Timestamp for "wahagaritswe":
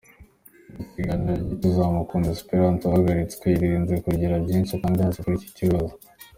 2.85-3.45